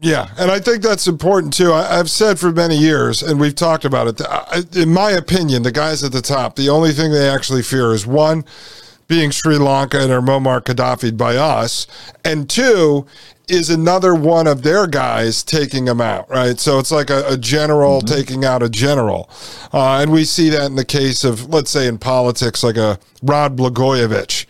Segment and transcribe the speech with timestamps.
[0.00, 1.72] Yeah, and I think that's important too.
[1.72, 4.20] I, have said for many years, and we've talked about it.
[4.28, 7.92] I, in my opinion, the guys at the top, the only thing they actually fear
[7.92, 8.44] is one,
[9.06, 11.86] being Sri Lanka and or Muammar Gaddafi by us,
[12.24, 13.06] and two
[13.46, 16.58] is another one of their guys taking them out, right?
[16.58, 18.14] So it's like a, a general mm-hmm.
[18.14, 19.28] taking out a general.
[19.72, 22.98] Uh, and we see that in the case of, let's say, in politics, like a
[23.22, 24.46] Rod Blagojevich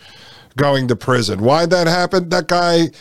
[0.55, 1.41] going to prison.
[1.41, 2.29] Why'd that happen?
[2.29, 2.91] That guy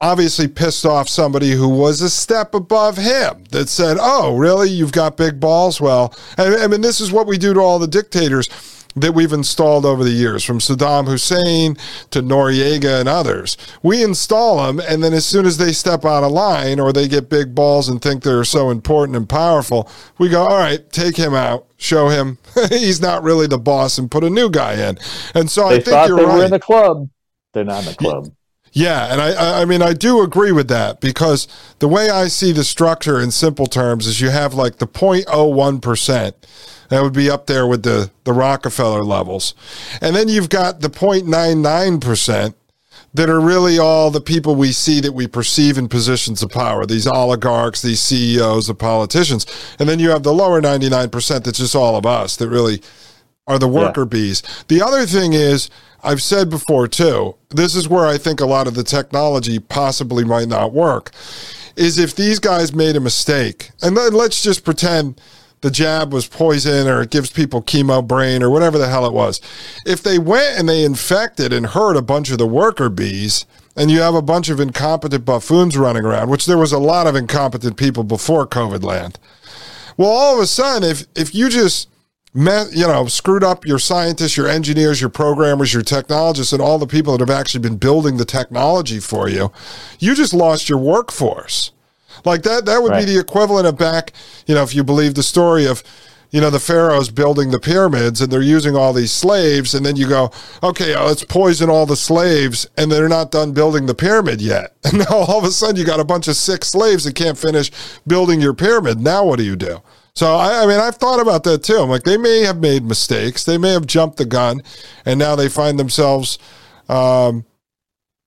[0.00, 4.70] obviously pissed off somebody who was a step above him that said, Oh, really?
[4.70, 5.80] You've got big balls?
[5.80, 8.48] Well, I mean, this is what we do to all the dictators
[8.96, 11.76] that we've installed over the years, from Saddam Hussein
[12.10, 13.56] to Noriega and others.
[13.82, 17.06] We install them, and then as soon as they step out of line or they
[17.06, 21.16] get big balls and think they're so important and powerful, we go, all right, take
[21.16, 22.38] him out, show him
[22.70, 24.98] he's not really the boss, and put a new guy in.
[25.34, 26.38] And so they I think you're they right.
[26.38, 27.08] were in the club.
[27.52, 28.32] They're not in the club.
[28.72, 32.52] Yeah, and I, I mean, I do agree with that because the way I see
[32.52, 36.36] the structure in simple terms is you have like the 0.01 percent
[36.88, 39.54] that would be up there with the, the Rockefeller levels.
[40.00, 42.54] And then you've got the 0.99%
[43.14, 46.84] that are really all the people we see that we perceive in positions of power,
[46.86, 49.46] these oligarchs, these CEOs, the politicians.
[49.78, 52.82] And then you have the lower 99% that's just all of us that really
[53.48, 54.08] are the worker yeah.
[54.08, 54.42] bees.
[54.68, 55.70] The other thing is,
[56.04, 60.24] I've said before too, this is where I think a lot of the technology possibly
[60.24, 61.10] might not work,
[61.74, 65.20] is if these guys made a mistake, and then let's just pretend
[65.60, 69.12] the jab was poison or it gives people chemo brain or whatever the hell it
[69.12, 69.40] was.
[69.84, 73.44] If they went and they infected and hurt a bunch of the worker bees,
[73.74, 77.06] and you have a bunch of incompetent buffoons running around, which there was a lot
[77.06, 79.18] of incompetent people before COVID land.
[79.96, 81.88] Well, all of a sudden, if if you just
[82.34, 86.78] met, you know, screwed up your scientists, your engineers, your programmers, your technologists, and all
[86.78, 89.50] the people that have actually been building the technology for you,
[89.98, 91.72] you just lost your workforce.
[92.24, 93.06] Like that, that would right.
[93.06, 94.12] be the equivalent of back,
[94.46, 95.82] you know, if you believe the story of,
[96.30, 99.74] you know, the pharaohs building the pyramids and they're using all these slaves.
[99.74, 100.30] And then you go,
[100.62, 102.66] okay, uh, let's poison all the slaves.
[102.76, 104.74] And they're not done building the pyramid yet.
[104.84, 107.36] And now all of a sudden you got a bunch of sick slaves that can't
[107.36, 107.70] finish
[108.06, 109.00] building your pyramid.
[109.00, 109.82] Now what do you do?
[110.18, 111.76] So I, I, mean, I've thought about that too.
[111.76, 114.62] I'm like, they may have made mistakes, they may have jumped the gun,
[115.04, 116.40] and now they find themselves
[116.88, 117.44] um,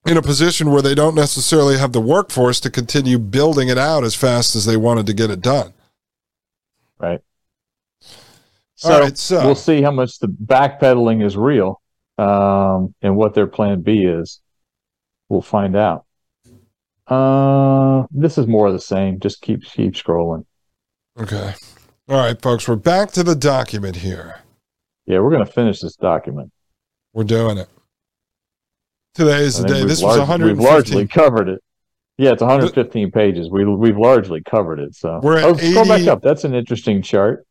[0.06, 4.04] in a position where they don't necessarily have the workforce to continue building it out
[4.04, 5.74] as fast as they wanted to get it done.
[6.98, 7.20] Right.
[8.76, 11.82] So, right, so we'll see how much the backpedaling is real
[12.16, 14.40] um, and what their plan B is.
[15.28, 16.06] We'll find out.
[17.06, 19.20] Uh, this is more of the same.
[19.20, 20.46] Just keep keep scrolling.
[21.20, 21.52] Okay.
[22.08, 22.66] All right, folks.
[22.66, 24.40] We're back to the document here.
[25.06, 26.50] Yeah, we're going to finish this document.
[27.12, 27.68] We're doing it.
[29.14, 29.84] Today is the day.
[29.84, 30.56] This was 115.
[30.56, 31.62] We've largely covered it.
[32.18, 33.50] Yeah, it's 115 pages.
[33.50, 34.96] We we've largely covered it.
[34.96, 35.70] So we're at oh, 80...
[35.70, 36.22] scroll back up.
[36.22, 37.46] That's an interesting chart.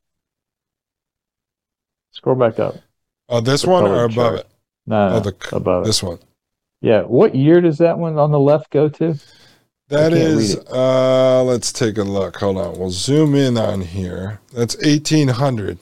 [2.11, 2.75] Scroll back up.
[3.29, 4.40] Oh, this the one or above chart.
[4.40, 4.47] it?
[4.85, 6.06] No, no oh, the, above this it.
[6.06, 6.19] one.
[6.81, 7.03] Yeah.
[7.03, 9.16] What year does that one on the left go to?
[9.91, 12.38] That is, uh, let's take a look.
[12.38, 12.79] Hold on.
[12.79, 14.40] We'll zoom in on here.
[14.53, 15.79] That's 1800.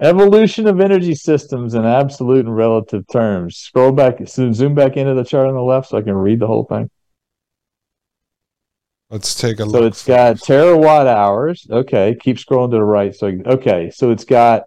[0.00, 3.56] Evolution of energy systems in absolute and relative terms.
[3.56, 6.48] Scroll back, zoom back into the chart on the left so I can read the
[6.48, 6.90] whole thing.
[9.10, 9.80] Let's take a look.
[9.80, 11.68] So it's got terawatt hours.
[11.70, 13.14] Okay, keep scrolling to the right.
[13.14, 14.62] So okay, so it's got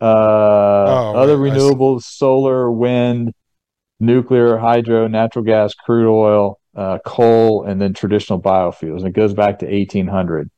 [0.00, 1.52] uh, oh, other right.
[1.52, 3.32] renewables, solar, wind,
[4.00, 8.98] nuclear, hydro, natural gas, crude oil, uh, coal, and then traditional biofuels.
[8.98, 10.50] And it goes back to 1800.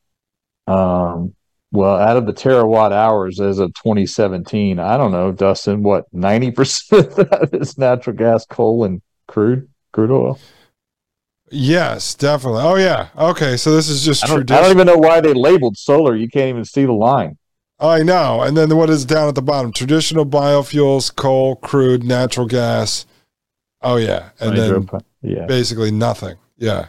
[0.67, 1.33] Um,
[1.71, 6.97] well, out of the terawatt hours as of 2017, I don't know, Dustin, what 90%
[6.97, 10.39] of that is natural gas, coal, and crude crude oil.
[11.49, 12.61] Yes, definitely.
[12.61, 13.07] Oh yeah.
[13.17, 16.15] Okay, so this is just I don't, I don't even know why they labeled solar.
[16.15, 17.37] You can't even see the line.
[17.79, 18.41] I know.
[18.41, 19.71] And then what is down at the bottom?
[19.71, 23.05] Traditional biofuels, coal, crude, natural gas.
[23.81, 24.89] Oh yeah, and then
[25.27, 26.35] yeah, basically nothing.
[26.57, 26.87] Yeah.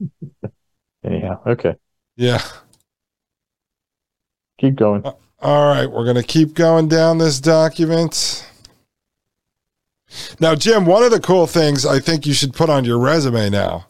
[1.04, 1.76] Anyhow, okay.
[2.16, 2.42] Yeah.
[4.58, 5.04] Keep going.
[5.04, 8.48] Uh, all right, we're going to keep going down this document.
[10.40, 13.50] Now, Jim, one of the cool things I think you should put on your resume
[13.50, 13.86] now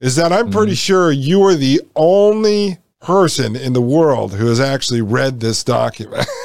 [0.00, 0.78] is that I'm pretty Mhm.
[0.86, 6.26] sure you are the only person in the world who has actually read this document.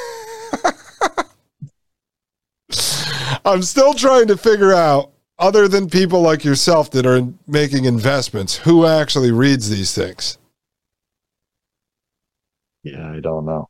[3.44, 5.10] I'm still trying to figure out,
[5.42, 10.38] other than people like yourself that are making investments, who actually reads these things.
[12.84, 13.68] Yeah, I don't know.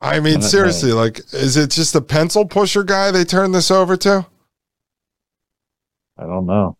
[0.00, 3.96] I mean, seriously, like, is it just a pencil pusher guy they turn this over
[3.98, 4.26] to?
[6.18, 6.76] I don't know.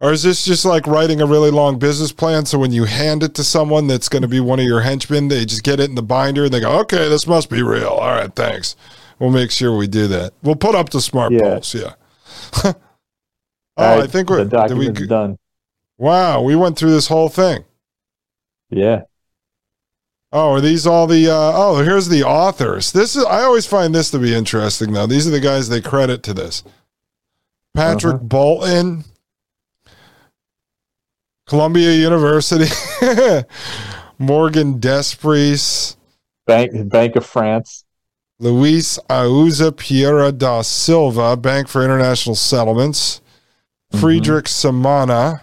[0.00, 2.46] Or is this just like writing a really long business plan?
[2.46, 5.28] So when you hand it to someone that's going to be one of your henchmen,
[5.28, 7.88] they just get it in the binder and they go, okay, this must be real.
[7.88, 8.74] All right, thanks.
[9.20, 10.34] We'll make sure we do that.
[10.42, 11.40] We'll put up the smart Yeah.
[11.42, 11.74] polls.
[11.74, 11.94] Yeah.
[13.76, 15.38] oh, All I think we're, we, document's g- done.
[15.98, 17.64] wow, we went through this whole thing.
[18.70, 19.02] Yeah.
[20.32, 22.90] Oh, are these all the, uh, oh, here's the authors.
[22.90, 25.06] This is, I always find this to be interesting though.
[25.06, 26.64] These are the guys they credit to this.
[27.72, 28.24] Patrick Uh-huh.
[28.24, 29.04] Bolton,
[31.46, 32.66] Columbia University,
[34.18, 35.96] Morgan Despres,
[36.46, 37.84] Bank Bank of France.
[38.40, 43.20] Luiz Awazu Pereira da Silva, Bank for International Settlements,
[44.00, 45.40] Friedrich Samama,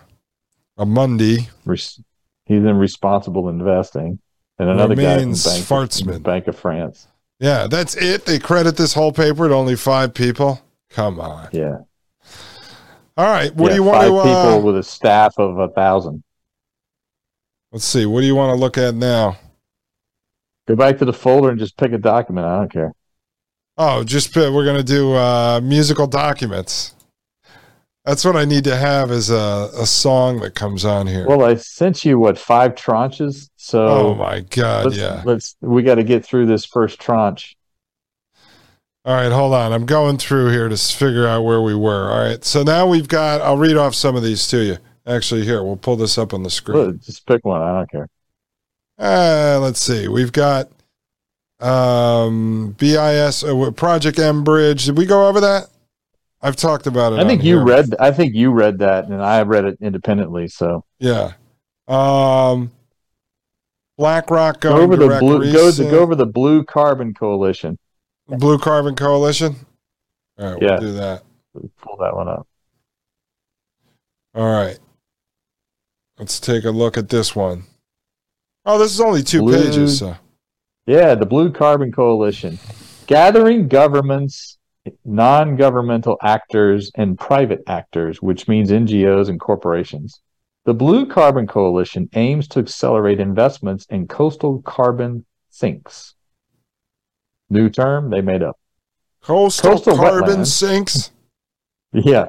[0.78, 2.00] Amundi, Res-
[2.46, 4.20] He's in responsible investing.
[4.60, 6.24] And another guy from Remains Bank.
[6.24, 7.08] Bank of France.
[7.40, 8.26] Yeah, that's it.
[8.26, 10.62] They credit this whole paper to only five people.
[10.92, 11.50] Come on.
[11.52, 11.78] Yeah.
[13.18, 13.54] All right.
[13.56, 14.16] What Yeah, do you want five to?
[14.18, 16.24] Uh, people with a staff of a thousand.
[17.72, 18.06] let's see.
[18.06, 19.38] What do you want to look at now?
[20.68, 22.46] Go back to the folder and just pick a document.
[22.46, 22.94] I don't care.
[23.78, 26.94] Oh, just we're gonna do uh, musical documents.
[28.04, 31.28] That's what I need to have is a, a song that comes on here.
[31.28, 33.50] Well, I sent you what five tranches.
[33.58, 35.22] So oh my god, let's, yeah.
[35.24, 37.56] let's we got to get through this first tranche.
[39.06, 39.72] All right, hold on.
[39.72, 42.12] I'm going through here to figure out where we were.
[42.12, 43.42] All right, so now we've got.
[43.42, 44.78] I'll read off some of these to you.
[45.06, 46.78] Actually, here we'll pull this up on the screen.
[46.78, 47.62] Look, just pick one.
[47.62, 48.08] I don't care.
[48.98, 50.08] Uh, let's see.
[50.08, 50.70] We've got
[51.60, 54.86] um, BIS uh, Project mBridge.
[54.86, 55.71] Did we go over that?
[56.42, 57.20] I've talked about it.
[57.20, 57.66] I think you here.
[57.66, 57.96] read.
[58.00, 60.48] I think you read that, and I read it independently.
[60.48, 61.34] So Yeah.
[61.88, 62.72] Um,
[63.98, 65.52] BlackRock go over the blue.
[65.52, 67.78] Go, to, go over the Blue Carbon Coalition.
[68.28, 69.56] Blue Carbon Coalition.
[70.40, 70.72] All right, Yeah.
[70.72, 71.24] we'll do that.
[71.82, 72.48] Pull that one up.
[74.34, 74.80] All right.
[76.18, 77.64] Let's take a look at this one.
[78.66, 80.00] Oh, this is only two Blue- pages.
[80.00, 80.16] So.
[80.86, 82.58] Yeah, the Blue Carbon Coalition,
[83.08, 84.58] gathering governments,
[85.06, 90.22] non-governmental actors, and private actors, which means NGOs and corporations.
[90.66, 96.16] The Blue Carbon Coalition aims to accelerate investments in coastal carbon sinks.
[97.50, 98.58] New term they made up.
[99.24, 100.48] Coastal, Coastal carbon wetlands.
[100.48, 101.12] sinks.
[101.94, 102.28] Yeah.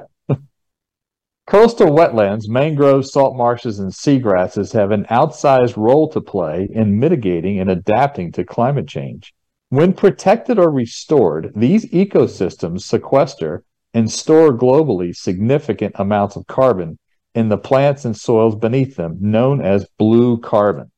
[1.47, 7.59] Coastal wetlands, mangroves, salt marshes, and seagrasses have an outsized role to play in mitigating
[7.59, 9.33] and adapting to climate change.
[9.73, 13.63] When protected or restored, these ecosystems sequester
[13.95, 16.99] and store globally significant amounts of carbon
[17.33, 20.91] in the plants and soils beneath them, known as blue carbon.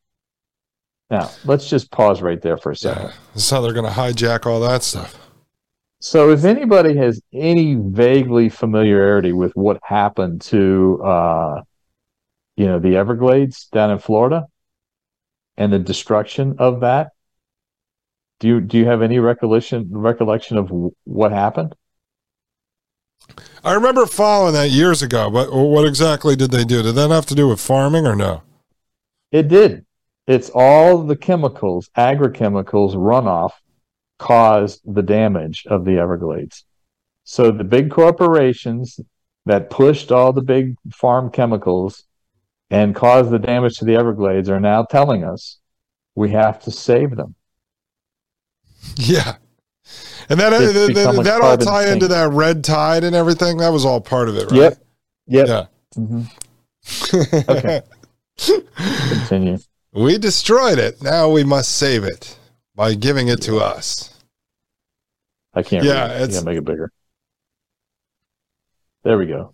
[1.09, 3.03] Now, let's just pause right there for a second.
[3.03, 3.13] Yeah.
[3.33, 5.17] This is how they're going to hijack all that stuff.
[6.01, 11.61] So, if anybody has any vaguely familiarity with what happened to, uh,
[12.57, 14.47] you know, the Everglades down in Florida
[15.55, 17.11] and the destruction of that,
[18.39, 20.71] do you do you have any recollection recollection of
[21.03, 21.75] what happened?
[23.63, 26.83] I remember following that years ago, but what exactly did they do?
[26.83, 28.43] Did that have to do with farming or no?
[29.31, 29.85] It did.
[30.27, 33.51] It's all the chemicals, agrochemicals runoff
[34.17, 36.65] caused the damage of the Everglades.
[37.23, 38.99] So the big corporations
[39.45, 42.03] that pushed all the big farm chemicals
[42.69, 45.59] and caused the damage to the Everglades are now telling us
[46.15, 47.35] we have to save them.
[48.97, 49.35] Yeah.
[50.29, 53.57] And that It's that, that all tie into that red tide and everything.
[53.57, 54.57] That was all part of it, right?
[54.57, 54.77] Yep.
[55.27, 55.47] Yep.
[55.47, 55.65] Yeah.
[55.95, 56.25] Mhm.
[57.49, 57.81] Okay.
[59.09, 59.57] Continue.
[59.93, 61.01] we destroyed it.
[61.01, 62.37] Now we must save it
[62.75, 64.11] by giving it to us.
[65.53, 66.21] I can't Yeah, read it.
[66.23, 66.91] It's- gotta make it bigger.
[69.03, 69.53] There we go.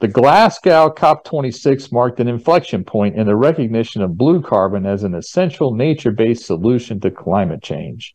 [0.00, 5.14] The Glasgow COP26 marked an inflection point in the recognition of blue carbon as an
[5.14, 8.14] essential nature based solution to climate change.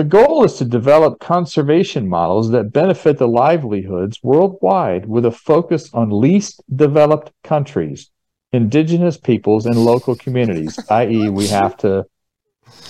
[0.00, 5.90] The goal is to develop conservation models that benefit the livelihoods worldwide with a focus
[5.92, 8.08] on least developed countries,
[8.50, 12.06] indigenous peoples, and local communities, i.e., we have to,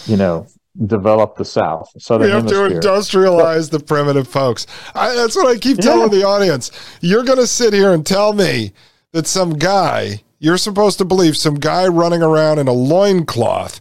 [0.07, 0.47] you know,
[0.87, 2.81] develop the South, Southern We have to Hemisphere.
[2.81, 4.69] industrialize the primitive folks.
[4.95, 5.87] I, that's what I keep Yeah.
[5.87, 6.71] telling the audience.
[7.01, 8.73] You're going to sit here and tell me
[9.11, 13.81] that some guy, you're supposed to believe some guy running around in a loincloth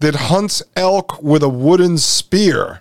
[0.00, 2.80] that hunts elk with a wooden spear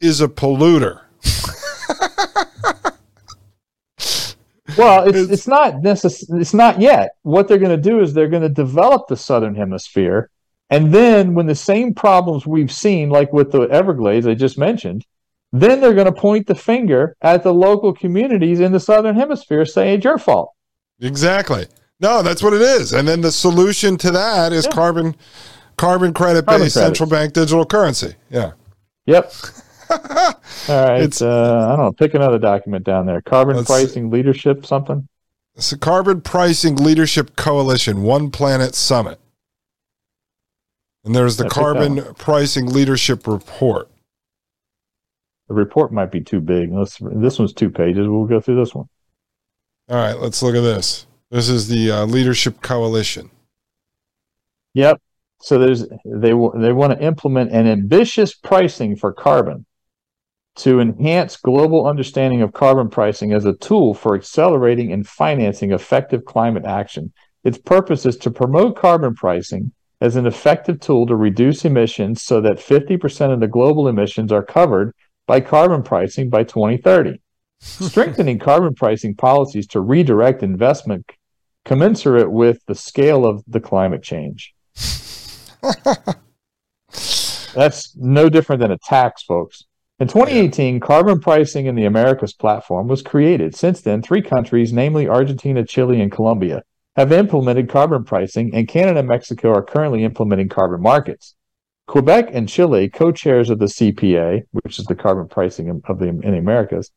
[0.00, 1.00] is a polluter.
[4.76, 7.16] well, it's, it's, it's not necess- It's not yet.
[7.22, 10.30] What they're going to do is they're going to develop the southern hemisphere,
[10.70, 15.04] and then when the same problems we've seen, like with the Everglades I just mentioned,
[15.52, 19.64] then they're going to point the finger at the local communities in the southern hemisphere,
[19.64, 20.52] saying it's your fault.
[21.00, 21.66] Exactly.
[22.00, 22.92] No, that's what it is.
[22.92, 24.72] And then the solution to that is yeah.
[24.72, 25.14] carbon
[25.76, 28.14] carbon credit based central bank digital currency.
[28.30, 28.52] Yeah.
[29.06, 29.32] Yep.
[29.90, 29.98] All
[30.68, 31.02] right.
[31.02, 31.92] It's, uh, I don't know.
[31.92, 33.20] Pick another document down there.
[33.20, 35.08] Carbon pricing leadership something.
[35.56, 39.20] It's a carbon pricing leadership coalition, One Planet Summit.
[41.04, 43.90] And there's the carbon pricing leadership report.
[45.48, 46.72] The report might be too big.
[46.72, 48.08] Let's, this one's two pages.
[48.08, 48.88] We'll go through this one.
[49.90, 51.06] All right, let's look at this.
[51.30, 53.30] This is the uh, leadership coalition.
[54.72, 55.00] Yep.
[55.40, 59.66] So there's they they want to implement an ambitious pricing for carbon
[60.56, 66.24] to enhance global understanding of carbon pricing as a tool for accelerating and financing effective
[66.24, 67.12] climate action.
[67.42, 72.40] Its purpose is to promote carbon pricing as an effective tool to reduce emissions so
[72.40, 74.94] that 50% of the global emissions are covered
[75.26, 77.20] by carbon pricing by 2030.
[77.60, 81.10] Strengthening carbon pricing policies to redirect investment
[81.64, 84.54] commensurate with the scale of the climate change.
[87.54, 89.64] That's no different than a tax, folks.
[90.00, 93.54] In 2018, carbon pricing in the Americas platform was created.
[93.54, 96.62] Since then, three countries, namely Argentina, Chile, and Colombia,
[96.96, 101.34] have implemented carbon pricing, and Canada and Mexico are currently implementing carbon markets.
[101.86, 106.20] Quebec and Chile, co-chairs of the CPA, which is the carbon pricing of the in
[106.20, 106.90] the Americas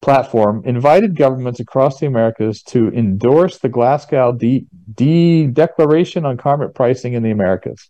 [0.00, 6.72] platform, invited governments across the Americas to endorse the Glasgow D, D Declaration on Carbon
[6.74, 7.88] Pricing in the Americas.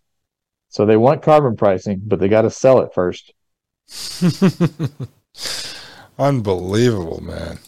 [0.72, 3.34] So they want carbon pricing, but they got to sell it first.
[6.18, 7.58] Unbelievable, man.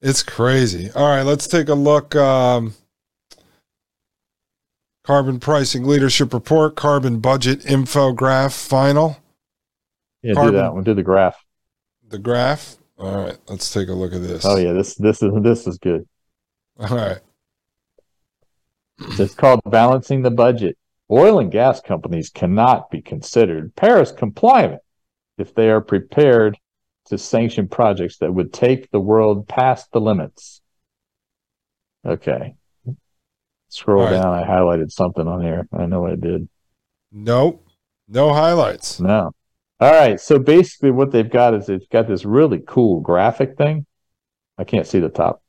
[0.00, 0.90] It's crazy.
[0.96, 2.16] All right, let's take a look.
[2.16, 2.74] Um,
[5.04, 9.18] carbon pricing leadership report, carbon budget infograph final.
[10.22, 10.82] Yeah, carbon, do that one.
[10.82, 11.36] Do the graph.
[12.08, 12.78] The graph.
[12.98, 14.44] All right, let's take a look at this.
[14.44, 16.04] Oh yeah, this this is this is good.
[16.80, 17.20] All right.
[18.98, 20.76] It's called balancing the budget.
[21.12, 24.80] Oil and gas companies cannot be considered Paris compliant
[25.36, 26.56] if they are prepared
[27.06, 30.62] to sanction projects that would take the world past the limits.
[32.06, 32.54] Okay.
[33.68, 34.10] Scroll right.
[34.12, 34.32] down.
[34.32, 35.68] I highlighted something on here.
[35.70, 36.48] I know I did.
[37.10, 37.66] Nope.
[38.08, 38.98] No highlights.
[38.98, 39.32] No.
[39.80, 40.18] All right.
[40.18, 43.84] So basically, what they've got is they've got this really cool graphic thing.
[44.56, 45.42] I can't see the top.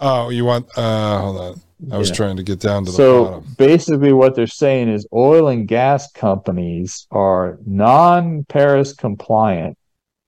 [0.00, 0.66] Oh, you want?
[0.76, 1.62] uh Hold on.
[1.92, 2.14] I was yeah.
[2.14, 6.10] trying to get down to the so basically, what they're saying is oil and gas
[6.10, 9.76] companies are non-Paris compliant,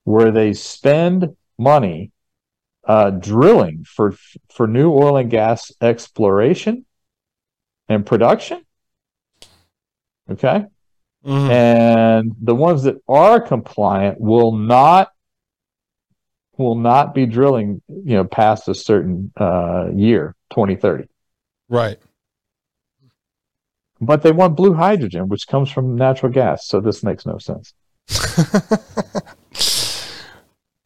[0.03, 2.11] where they spend money
[2.85, 4.15] uh, drilling for
[4.53, 6.85] for new oil and gas exploration
[7.87, 8.63] and production.
[10.29, 10.65] Okay,
[11.25, 11.51] mm-hmm.
[11.51, 15.11] and the ones that are compliant will not
[16.57, 21.05] will not be drilling, you know, past a certain uh, year, 2030.
[21.69, 21.99] Right.
[24.01, 26.65] But they want blue hydrogen, which comes from natural gas.
[26.67, 27.73] So this makes no sense.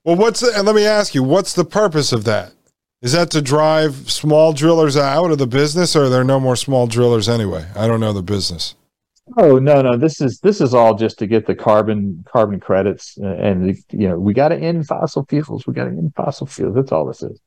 [0.03, 2.53] well, what's the, and let me ask you, what's the purpose of that?
[3.01, 6.55] Is that to drive small drillers out of the business, or are there no more
[6.55, 7.67] small drillers anyway?
[7.75, 8.75] I don't know the business.
[9.37, 9.97] Oh no, no.
[9.97, 14.07] This is this is all just to get the carbon carbon credits, uh, and you
[14.07, 15.65] know we got to end fossil fuels.
[15.67, 16.75] We got to end fossil fuels.
[16.75, 17.39] That's all this is.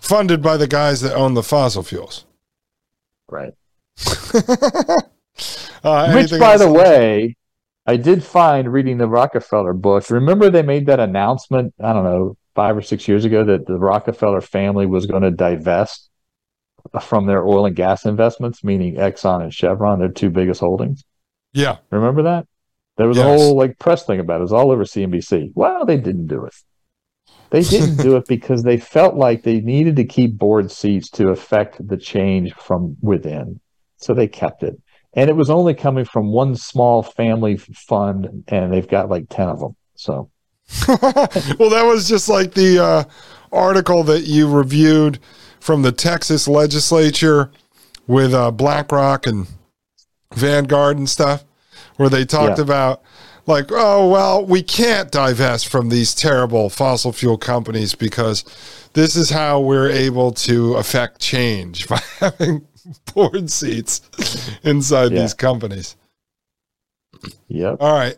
[0.00, 2.26] Funded by the guys that own the fossil fuels.
[3.28, 3.52] Right.
[5.84, 7.36] uh, Which, by the way,
[7.86, 10.08] I did find reading the Rockefeller book.
[10.10, 11.74] Remember, they made that announcement.
[11.82, 15.30] I don't know five or six years ago that the Rockefeller family was going to
[15.30, 16.08] divest
[17.02, 21.04] from their oil and gas investments, meaning Exxon and Chevron, their two biggest holdings.
[21.52, 21.78] Yeah.
[21.90, 22.46] Remember that?
[22.96, 23.26] There was yes.
[23.26, 24.38] a whole like press thing about it.
[24.38, 25.52] It was all over CNBC.
[25.54, 26.54] Well, they didn't do it.
[27.54, 31.28] They didn't do it because they felt like they needed to keep board seats to
[31.28, 33.60] affect the change from within.
[33.98, 34.76] So they kept it.
[35.12, 39.48] And it was only coming from one small family fund, and they've got like 10
[39.48, 39.76] of them.
[39.94, 40.30] So.
[40.88, 43.04] well, that was just like the uh,
[43.52, 45.20] article that you reviewed
[45.60, 47.52] from the Texas legislature
[48.08, 49.46] with uh, BlackRock and
[50.34, 51.44] Vanguard and stuff,
[51.98, 52.64] where they talked yeah.
[52.64, 53.02] about
[53.46, 58.44] like, oh, well, we can't divest from these terrible fossil fuel companies because
[58.94, 62.66] this is how we're able to affect change by having
[63.14, 64.00] board seats
[64.62, 65.20] inside yeah.
[65.20, 65.96] these companies.
[67.48, 67.76] Yep.
[67.80, 68.16] All right.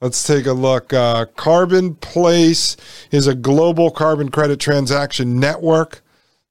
[0.00, 0.92] Let's take a look.
[0.92, 2.76] Uh, Carbon Place
[3.10, 6.02] is a global carbon credit transaction network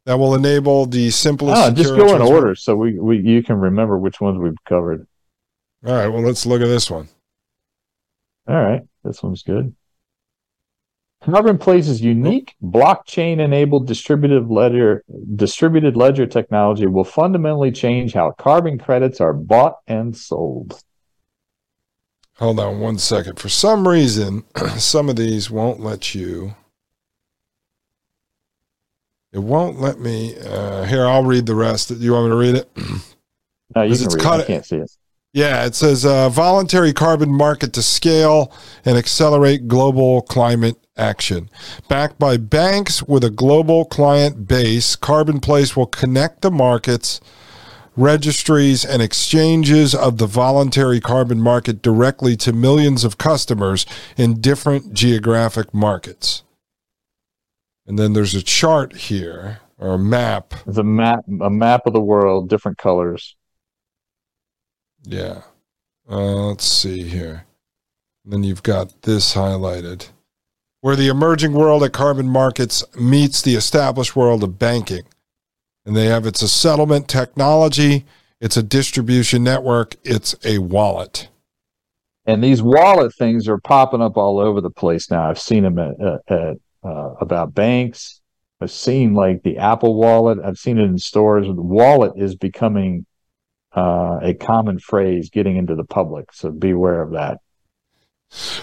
[0.05, 1.61] that will enable the simplest.
[1.61, 5.07] Oh, just go in order so we, we you can remember which ones we've covered.
[5.85, 6.07] All right.
[6.07, 7.07] Well, let's look at this one.
[8.47, 8.81] All right.
[9.03, 9.75] This one's good.
[11.23, 15.03] Carbon Place's unique blockchain-enabled distributed ledger
[15.35, 20.81] distributed ledger technology will fundamentally change how carbon credits are bought and sold.
[22.37, 23.39] Hold on one second.
[23.39, 24.43] For some reason,
[24.77, 26.55] some of these won't let you.
[29.33, 30.37] It won't let me.
[30.37, 31.89] Uh, here, I'll read the rest.
[31.89, 32.69] Do You want me to read it?
[33.75, 34.25] No, you can read it.
[34.25, 34.91] I can't see it.
[35.37, 38.51] Yeah, it says uh, voluntary carbon market to scale
[38.83, 41.51] and accelerate global climate action.
[41.87, 47.21] Backed by banks with a global client base, Carbon Place will connect the markets
[47.95, 53.85] registries, and exchanges of the voluntary carbon market directly to millions of customers
[54.17, 56.43] in different geographic markets.
[57.85, 60.53] And then there's a chart here or a map.
[60.65, 63.35] It's a map, a map of the world, different colors.
[65.07, 65.41] Yeah.
[66.09, 67.45] Uh, let's see here.
[68.23, 70.09] And then you've got this highlighted
[70.81, 75.03] where the emerging world of carbon markets meets the established world of banking
[75.85, 78.05] and they have it's a settlement technology,
[78.41, 81.29] it's a distribution network, it's a wallet.
[82.25, 85.29] And these wallet things are popping up all over the place now.
[85.29, 85.95] I've seen them at,
[86.27, 88.19] at uh, about banks.
[88.59, 90.39] I've seen like the Apple Wallet.
[90.43, 91.47] I've seen it in stores.
[91.47, 93.05] The wallet is becoming
[93.77, 96.33] uh, a common phrase getting into the public.
[96.33, 97.37] So beware of that.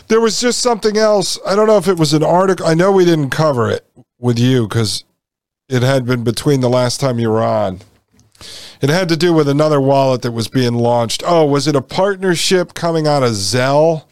[0.08, 1.38] There was just something else.
[1.46, 2.66] I don't know if it was an article.
[2.66, 3.86] I know we didn't cover it
[4.18, 5.04] with you because
[5.68, 7.80] it had been between the last time you were on.
[8.82, 11.22] It had to do with another wallet that was being launched.
[11.24, 14.04] Oh, was it a partnership coming out of Zelle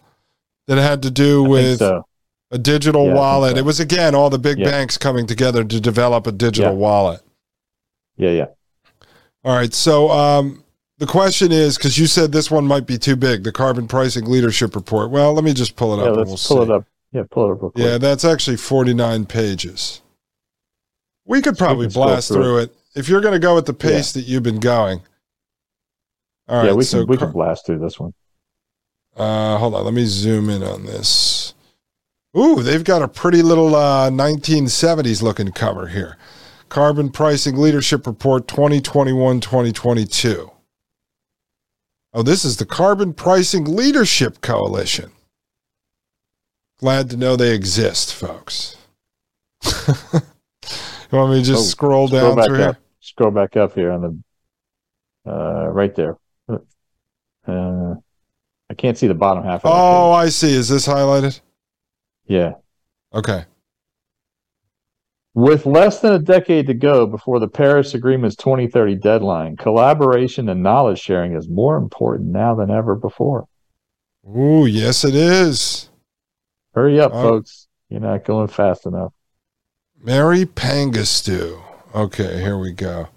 [0.69, 2.07] that had to do with so.
[2.53, 3.53] a digital yeah, wallet?
[3.55, 3.59] So.
[3.59, 4.71] It was again all the big yeah.
[4.71, 6.79] banks coming together to develop a digital yeah.
[6.79, 7.21] wallet.
[8.17, 8.47] Yeah, yeah.
[9.45, 9.75] All right.
[9.75, 10.62] So um,
[11.03, 14.25] the question is because you said this one might be too big, the carbon pricing
[14.27, 15.11] leadership report.
[15.11, 16.17] Well, let me just pull it up.
[16.17, 16.62] let's we'll pull see.
[16.62, 16.87] it up.
[17.11, 17.73] Yeah, pull it up.
[17.75, 20.01] Yeah, that's actually forty nine pages.
[21.25, 22.62] We could probably blast through, through it.
[22.71, 22.77] it.
[23.01, 24.23] if you're going to go at the pace yeah.
[24.23, 25.01] that you've been going.
[26.49, 28.15] All right, yeah, we can so we can blast through this one.
[29.17, 31.55] Uh, hold on, let me zoom in on this.
[32.38, 36.17] Ooh, they've got a pretty little uh, 1970s looking cover here.
[36.69, 40.52] Carbon Pricing Leadership Report 2021 2022.
[42.14, 45.12] Oh, this is the Carbon Pricing Leadership Coalition.
[46.79, 48.77] Glad to know they exist, folks.
[51.12, 52.79] You want me to just oh, scroll down scroll through here?
[53.01, 56.16] Scroll back up here on the uh, right there.
[56.48, 57.94] Uh,
[58.70, 59.61] I can't see the bottom half.
[59.64, 60.55] oh, I see.
[60.55, 61.38] Is this highlighted?
[62.27, 62.55] Yeah.
[63.12, 63.44] Okay.
[65.35, 70.62] With less than a decade to go before the Paris Agreement's 2030 deadline, collaboration and
[70.62, 73.47] knowledge sharing is more important now than ever before.
[74.29, 75.88] Ooh, yes, it is.
[76.75, 77.23] Hurry up, oh.
[77.23, 77.68] folks.
[77.88, 79.12] You're not going fast enough.
[79.99, 81.62] Mari Pangestu.
[81.95, 83.09] Okay, here we go.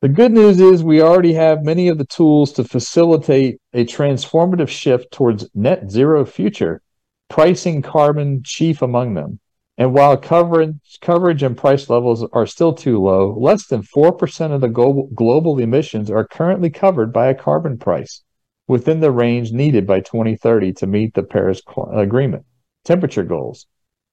[0.00, 4.68] The good news is we already have many of the tools to facilitate a transformative
[4.68, 6.80] shift towards net zero future,
[7.28, 9.38] pricing carbon chief among them.
[9.78, 14.60] And while coverage, coverage and price levels are still too low, less than 4% of
[14.60, 18.22] the global, global emissions are currently covered by a carbon price
[18.66, 21.60] within the range needed by 2030 to meet the Paris
[21.92, 22.44] Agreement
[22.84, 23.66] temperature goals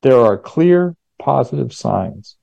[0.04, 2.36] there are clear positive signs.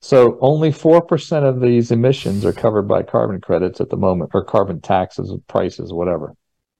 [0.00, 4.44] So only 4% of these emissions are covered by carbon credits at the moment, or
[4.44, 6.34] carbon taxes, prices, whatever.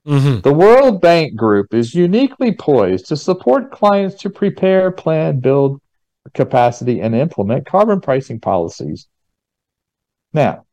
[0.06, 0.40] Mm-hmm.
[0.40, 5.80] The World Bank Group is uniquely poised to support clients to prepare, plan, build
[6.34, 9.08] capacity, and implement carbon pricing policies.
[10.34, 10.66] Now,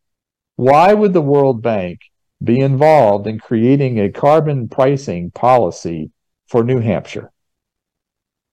[0.58, 2.02] why would the World Bank
[2.44, 6.12] be involved in creating a carbon pricing policy
[6.48, 7.32] for New Hampshire?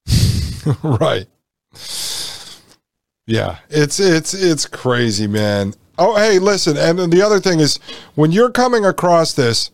[0.82, 1.26] right.
[3.26, 5.74] Yeah, it's it's it's crazy, man.
[5.98, 7.78] Oh, hey, listen, and the other thing is
[8.14, 9.70] when you're coming across this,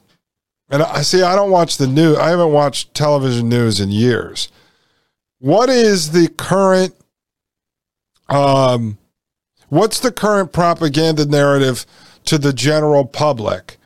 [0.71, 2.17] and I see I don't watch the news.
[2.19, 4.49] I haven't watched television news in years.
[5.39, 6.95] What is the current
[8.29, 8.99] um
[9.69, 11.85] what's the current propaganda narrative
[12.25, 13.77] to the general public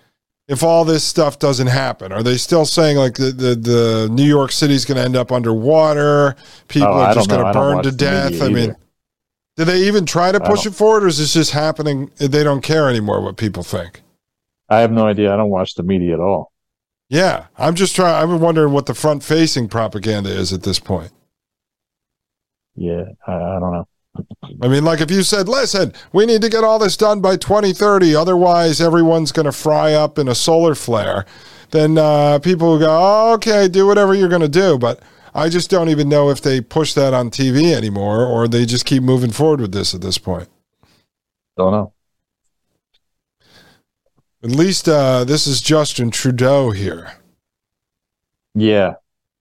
[0.47, 2.13] if all this stuff doesn't happen?
[2.13, 5.33] Are they still saying like the the, the New York City's going to end up
[5.33, 6.37] underwater?
[6.69, 8.41] People oh, are just going to burn to death.
[8.41, 8.77] I mean,
[9.57, 12.11] do they even try to push it forward, or is this just happening?
[12.17, 14.03] They don't care anymore what people think.
[14.69, 15.33] I have no idea.
[15.33, 16.53] I don't watch the media at all.
[17.09, 18.23] Yeah, I'm just trying.
[18.23, 21.11] I'm wondering what the front facing propaganda is at this point.
[22.75, 23.89] Yeah, I, I don't know.
[24.63, 27.37] I mean, like if you said, listen, we need to get all this done by
[27.37, 31.25] 2030, otherwise everyone's going to fry up in a solar flare,
[31.71, 34.77] then uh, people will go, oh, okay, do whatever you're going to do.
[34.79, 35.01] But
[35.35, 38.87] I just don't even know if they push that on TV anymore or they just
[38.87, 40.49] keep moving forward with this at this point.
[41.57, 41.93] Don't know.
[44.43, 47.15] At least uh, this is Justin Trudeau here.
[48.55, 48.95] Yeah.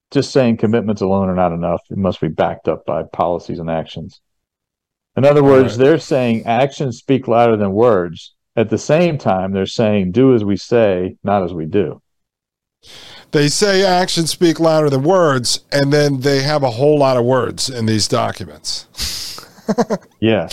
[0.10, 1.81] Just saying commitments alone are not enough.
[1.91, 4.21] It must be backed up by policies and actions.
[5.15, 5.86] In other words, right.
[5.86, 8.33] they're saying actions speak louder than words.
[8.55, 12.01] At the same time, they're saying do as we say, not as we do.
[13.31, 17.25] They say actions speak louder than words, and then they have a whole lot of
[17.25, 18.88] words in these documents.
[20.19, 20.49] yeah.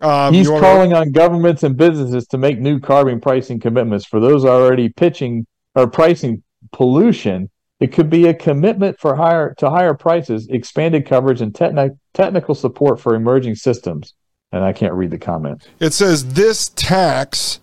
[0.00, 0.98] Um, He's calling to...
[0.98, 5.86] on governments and businesses to make new carbon pricing commitments for those already pitching or
[5.86, 11.52] pricing pollution it could be a commitment for higher to higher prices, expanded coverage, and
[11.52, 14.14] techni- technical support for emerging systems.
[14.52, 15.68] And I can't read the comment.
[15.78, 17.60] It says this tax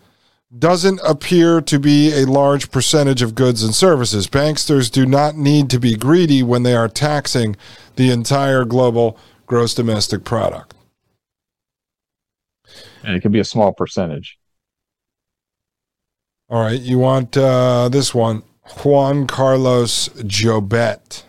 [0.60, 4.28] doesn't appear to be a large percentage of goods and services.
[4.28, 7.56] Banksters do not need to be greedy when they are taxing
[7.96, 9.18] the entire global
[9.48, 10.76] gross domestic product.
[13.04, 14.38] And it can be a small percentage.
[16.50, 18.44] All right, you want uh, this one.
[18.84, 21.24] Juan Carlos Jobet.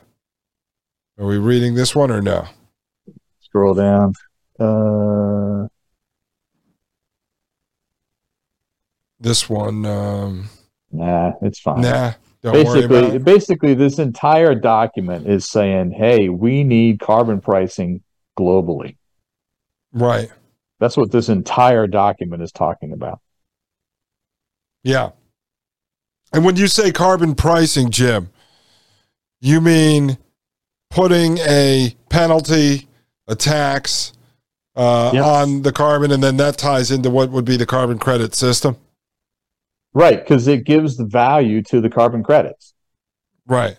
[1.18, 2.46] Are we reading this one or no?
[3.40, 4.12] Scroll down.
[4.58, 5.68] Uh,
[9.20, 9.86] this one.
[9.86, 10.48] Um,
[10.92, 11.82] nah, it's fine.
[11.82, 12.12] Nah.
[12.42, 18.02] basically, basically, this entire document is saying, "Hey, we need carbon pricing
[18.38, 18.96] globally."
[19.92, 20.30] Right.
[20.84, 23.18] That's what this entire document is talking about.
[24.82, 25.12] Yeah.
[26.30, 28.28] And when you say carbon pricing, Jim,
[29.40, 30.18] you mean
[30.90, 32.86] putting a penalty,
[33.26, 34.12] a tax
[34.76, 35.24] uh, yep.
[35.24, 38.76] on the carbon, and then that ties into what would be the carbon credit system?
[39.94, 42.74] Right, because it gives the value to the carbon credits.
[43.46, 43.78] Right.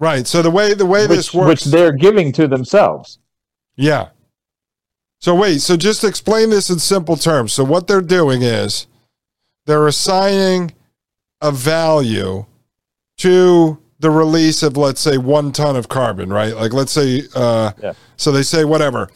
[0.00, 0.26] Right.
[0.26, 3.18] So the way the way which, this works, which they're giving to themselves.
[3.76, 4.08] Yeah.
[5.24, 5.62] So wait.
[5.62, 7.54] So just explain this in simple terms.
[7.54, 8.86] So what they're doing is
[9.64, 10.74] they're assigning
[11.40, 12.44] a value
[13.16, 17.72] to the release of let's say one ton of carbon right like let's say uh,
[17.82, 17.94] yeah.
[18.18, 19.08] so they say whatever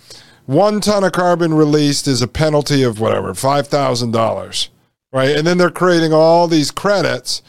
[0.47, 4.69] one ton of carbon released is a penalty of whatever $5000
[5.13, 7.43] right and then they're creating all these credits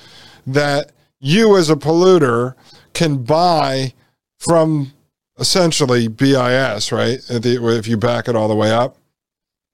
[0.46, 0.92] that
[1.22, 2.56] you as a polluter
[2.94, 3.94] can buy
[4.38, 4.92] from
[5.40, 7.20] essentially BIS right?
[7.30, 8.98] If you back it all the way up.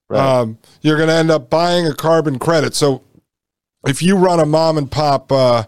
[0.08, 0.19] Right.
[0.19, 2.75] um, you're going to end up buying a carbon credit.
[2.75, 3.01] So
[3.88, 5.63] if you run a mom and pop, uh,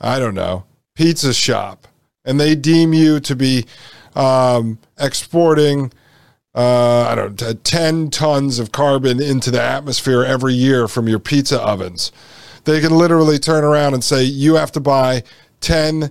[0.00, 1.88] I don't know, pizza shop,
[2.24, 3.64] and they deem you to be
[4.14, 5.92] um, exporting,
[6.54, 11.18] uh, I don't know, 10 tons of carbon into the atmosphere every year from your
[11.18, 12.12] pizza ovens,
[12.64, 15.22] they can literally turn around and say, you have to buy
[15.60, 16.10] 10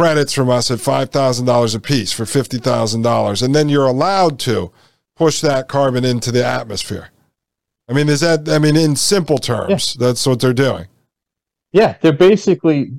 [0.00, 3.42] credits from us at $5,000 a piece for $50,000.
[3.42, 4.72] And then you're allowed to
[5.14, 7.10] push that carbon into the atmosphere.
[7.86, 10.06] I mean, is that, I mean, in simple terms, yeah.
[10.06, 10.86] that's what they're doing.
[11.72, 12.92] Yeah, they're basically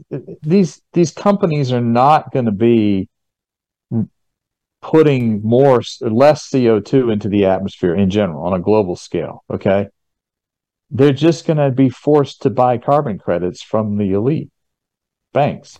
[0.43, 3.09] these these companies are not going to be
[4.81, 9.87] putting more less CO2 into the atmosphere in general on a global scale, okay?
[10.91, 14.51] They're just going to be forced to buy carbon credits from the elite
[15.33, 15.79] banks.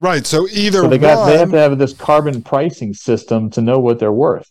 [0.00, 3.50] Right, so either so they got one, they have to have this carbon pricing system
[3.50, 4.50] to know what they're worth.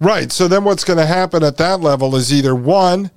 [0.00, 3.10] Right, so then what's going to happen at that level is either one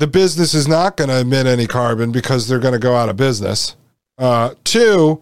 [0.00, 3.10] the business is not going to emit any carbon because they're going to go out
[3.10, 3.76] of business.
[4.16, 5.20] Uh, two,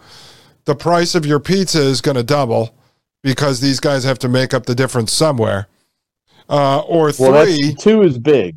[0.67, 2.77] the price of your pizza is going to double
[3.25, 5.67] because these guys have to make up the difference somewhere.
[6.49, 8.57] Uh, or well, three, two is big.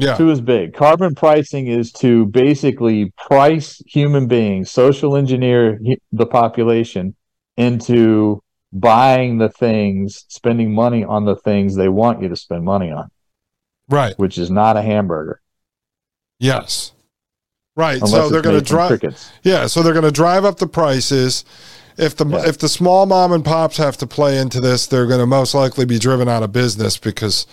[0.00, 0.74] Yeah, two is big.
[0.74, 5.78] Carbon pricing is to basically price human beings, social engineer
[6.12, 7.14] the population
[7.56, 12.90] into buying the things, spending money on the things they want you to spend money
[12.90, 13.10] on.
[13.88, 14.16] Right.
[14.18, 15.40] Which is not a hamburger.
[16.38, 16.92] Yes.
[17.76, 17.96] Right.
[17.96, 19.02] Unless so they're going to drive.
[19.42, 19.66] Yeah.
[19.66, 21.44] So they're going to drive up the prices.
[21.96, 22.46] If the yeah.
[22.46, 25.54] if the small mom and pops have to play into this, they're going to most
[25.54, 27.46] likely be driven out of business because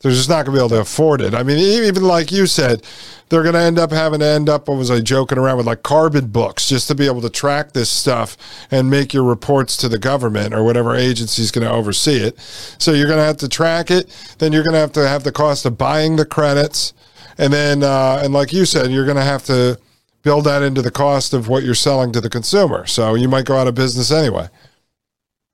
[0.00, 1.34] They're just not going to be able to afford it.
[1.34, 2.84] I mean, even like you said,
[3.28, 5.66] they're going to end up having to end up, what was I joking around with,
[5.66, 8.36] like carbon books just to be able to track this stuff
[8.70, 12.38] and make your reports to the government or whatever agency is going to oversee it.
[12.78, 14.08] So you're going to have to track it.
[14.38, 16.94] Then you're going to have to have the cost of buying the credits.
[17.36, 19.78] And then, uh, and like you said, you're going to have to
[20.22, 22.86] build that into the cost of what you're selling to the consumer.
[22.86, 24.48] So you might go out of business anyway.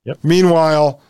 [0.04, 0.18] Yep.
[0.22, 1.00] Meanwhile,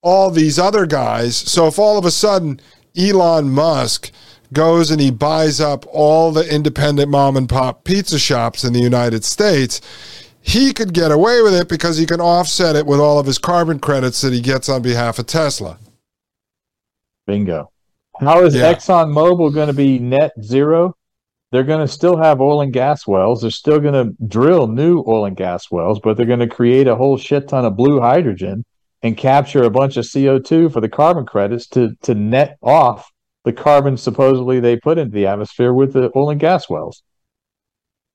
[0.00, 2.60] all these other guys, so if all of a sudden
[2.96, 4.10] Elon Musk
[4.52, 8.80] goes and he buys up all the independent mom and pop pizza shops in the
[8.80, 9.80] United States,
[10.40, 13.38] he could get away with it because he can offset it with all of his
[13.38, 15.78] carbon credits that he gets on behalf of Tesla.
[17.26, 17.70] Bingo.
[18.20, 18.72] How is yeah.
[18.72, 20.96] ExxonMobil going to be net zero?
[21.50, 23.40] They're going to still have oil and gas wells.
[23.40, 26.86] They're still going to drill new oil and gas wells, but they're going to create
[26.86, 28.64] a whole shit ton of blue hydrogen
[29.04, 33.12] and capture a bunch of CO2 for the carbon credits to to net off
[33.44, 37.02] the carbon supposedly they put into the atmosphere with the oil and gas wells.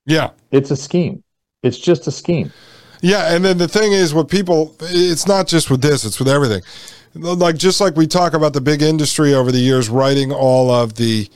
[0.06, 0.32] Yeah.
[0.52, 1.24] It's a scheme.
[1.62, 2.52] It's just a scheme.
[3.02, 6.28] Yeah, and then the thing is what people it's not just with this, it's with
[6.28, 6.64] everything.
[7.14, 10.96] Like just like we talk about the big industry over the years writing all of
[10.96, 11.30] the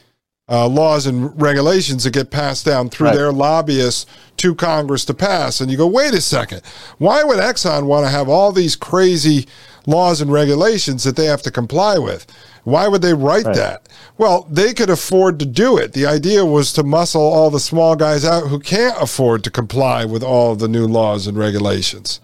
[0.50, 3.16] uh, laws and regulations that get passed down through right.
[3.16, 4.06] their lobbyists
[4.38, 5.62] to Congress to pass.
[5.62, 6.62] And you go, wait a second,
[6.98, 9.48] why would Exxon want to have all these crazy
[9.86, 12.26] laws and regulations that they have to comply with?
[12.64, 13.56] Why would they write right.
[13.56, 13.90] that?
[14.18, 15.94] Well, they could afford to do it.
[15.94, 20.06] The idea was to muscle all the small guys out who can't afford to comply
[20.06, 22.22] with all the new laws and regulations.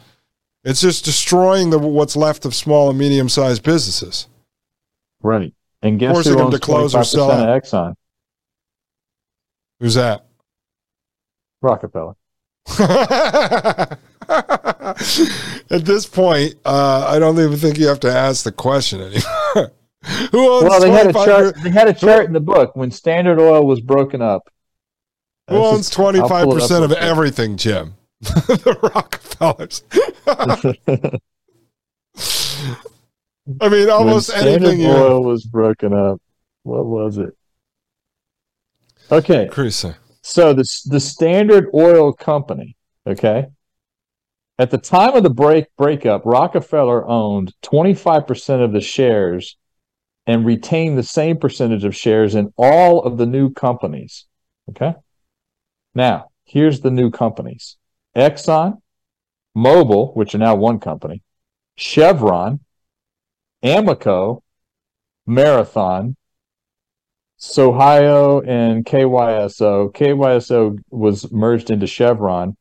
[0.63, 4.27] It's just destroying the what's left of small and medium sized businesses.
[5.21, 5.53] Right.
[5.81, 7.95] And guess Forcing who owns them to close or sell of Exxon?
[9.79, 10.25] Who's that?
[11.61, 12.15] Rockefeller.
[14.29, 19.71] At this point, uh, I don't even think you have to ask the question anymore.
[20.31, 21.55] Who owns well, they had a chart.
[21.61, 24.49] They had a chart in the book when Standard Oil was broken up.
[25.49, 27.95] Who owns twenty five percent of everything, Jim?
[28.21, 29.83] the Rockefellers.
[33.61, 34.85] I mean, almost when Standard anything.
[34.85, 36.21] Oil was broken up.
[36.63, 37.35] What was it?
[39.11, 39.47] Okay.
[40.21, 42.75] So the the Standard Oil Company,
[43.07, 43.47] okay,
[44.59, 49.57] at the time of the break breakup, Rockefeller owned 25% of the shares
[50.27, 54.25] and retained the same percentage of shares in all of the new companies.
[54.69, 54.93] Okay.
[55.95, 57.77] Now, here's the new companies
[58.15, 58.81] Exxon,
[59.57, 61.23] Mobil, which are now one company,
[61.77, 62.59] Chevron,
[63.63, 64.41] Amoco,
[65.25, 66.17] Marathon,
[67.39, 69.93] Sohio and KYSO.
[69.93, 72.57] KYSO was merged into Chevron.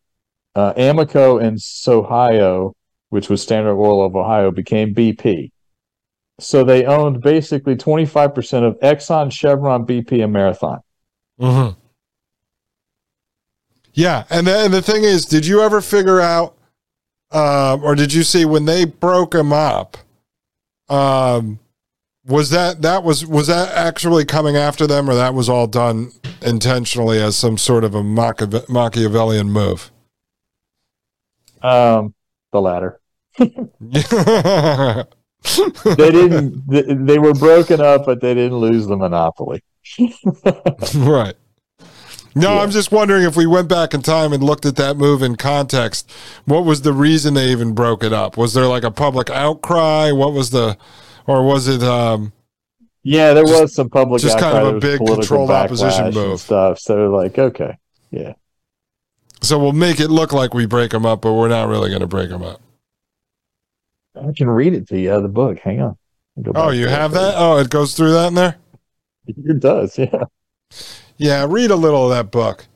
[0.55, 2.75] Uh, Amoco and Sohio,
[3.11, 5.51] which was Standard Oil of Ohio, became BP.
[6.41, 10.81] So they owned basically 25% of Exxon, Chevron, BP, and Marathon.
[11.41, 11.79] Mm-hmm.
[13.93, 14.25] Yeah.
[14.31, 16.57] And the, and the thing is, did you ever figure out,
[17.33, 19.97] uh, or did you see when they broke them up?
[20.89, 21.59] Um,
[22.29, 26.13] was that that was was that actually coming after them, or that was all done
[26.43, 29.91] intentionally as some sort of a Machiavellian move?
[31.63, 32.15] Um,
[32.53, 33.01] the latter.
[33.39, 33.55] they
[36.11, 37.07] didn't.
[37.07, 39.63] They were broken up, but they didn't lose the monopoly.
[40.95, 41.35] right.
[42.35, 42.61] No, yeah.
[42.61, 45.37] I'm just wondering if we went back in time and looked at that move in
[45.37, 46.13] context.
[46.45, 48.37] What was the reason they even broke it up?
[48.37, 50.13] Was there like a public outcry?
[50.13, 50.77] What was the,
[51.29, 51.83] or was it?
[51.85, 52.33] um
[53.05, 54.21] Yeah, there just, was some public.
[54.21, 56.81] Just kind of a big controlled opposition move stuff.
[56.81, 57.77] So like, okay,
[58.11, 58.33] yeah.
[59.41, 62.01] So we'll make it look like we break them up, but we're not really going
[62.01, 62.61] to break them up.
[64.17, 65.61] I can read it to you the book.
[65.61, 65.97] Hang on.
[66.55, 67.35] Oh, you have that?
[67.37, 68.57] Oh, it goes through that in there?
[69.27, 70.25] It does, yeah.
[71.17, 72.67] Yeah, read a little of that book.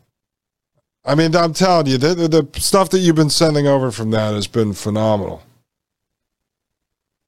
[1.05, 4.11] I mean, I'm telling you, the, the, the stuff that you've been sending over from
[4.11, 5.43] that has been phenomenal.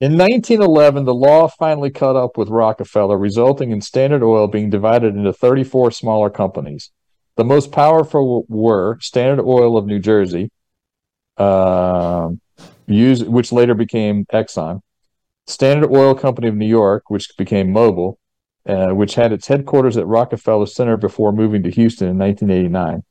[0.01, 5.15] In 1911, the law finally caught up with Rockefeller, resulting in Standard Oil being divided
[5.15, 6.91] into 34 smaller companies.
[7.37, 10.51] The most powerful were Standard Oil of New Jersey,
[11.37, 12.31] uh,
[12.87, 14.81] use, which later became Exxon,
[15.47, 18.17] Standard Oil Company of New York, which became Mobil,
[18.67, 23.03] uh, which had its headquarters at Rockefeller Center before moving to Houston in 1989.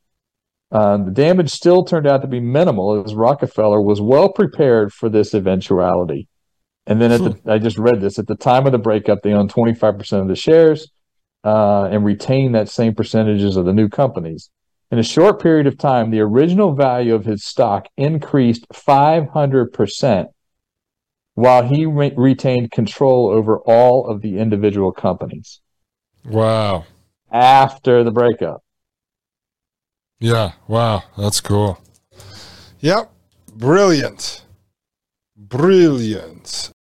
[0.70, 5.08] Uh, the damage still turned out to be minimal as Rockefeller was well prepared for
[5.08, 6.28] this eventuality.
[6.86, 9.34] And then at the, I just read this at the time of the breakup, they
[9.34, 10.92] owned 25% of the shares
[11.44, 14.50] uh, and retained that same percentages of the new companies.
[14.92, 20.28] In a short period of time, the original value of his stock increased 500%
[21.36, 25.62] while he re- retained control over all of the individual companies.
[26.26, 26.86] Wow.
[27.32, 28.64] After the breakup.
[30.20, 30.52] Yeah.
[30.68, 31.04] Wow.
[31.18, 31.80] That's cool.
[32.82, 33.12] Yep.
[33.56, 34.46] Brilliant.
[35.36, 36.73] Brilliant.